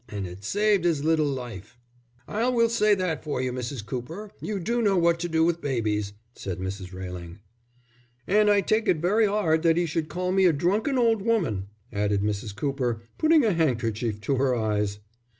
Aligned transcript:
And 0.09 0.25
it 0.25 0.43
saved 0.43 0.83
'is 0.83 1.03
little 1.03 1.27
life." 1.27 1.77
"I 2.27 2.49
will 2.49 2.69
say 2.69 2.95
that 2.95 3.23
for 3.23 3.39
you, 3.39 3.53
Mrs. 3.53 3.85
Cooper, 3.85 4.31
you 4.41 4.59
do 4.59 4.81
know 4.81 4.97
what 4.97 5.19
to 5.19 5.29
do 5.29 5.43
with 5.45 5.61
babies," 5.61 6.13
said 6.33 6.57
Mrs. 6.57 6.91
Railing. 6.91 7.37
"And 8.25 8.49
I 8.49 8.61
take 8.61 8.87
it 8.87 8.97
very 8.97 9.27
'ard 9.27 9.61
that 9.61 9.77
'e 9.77 9.85
should 9.85 10.09
call 10.09 10.31
me 10.31 10.45
a 10.47 10.53
drunken 10.53 10.97
old 10.97 11.21
woman," 11.21 11.67
added 11.93 12.23
Mrs. 12.23 12.55
Cooper, 12.55 13.03
putting 13.19 13.45
a 13.45 13.53
handkerchief 13.53 14.19
to 14.21 14.37
her 14.37 14.55
eyes. 14.55 14.97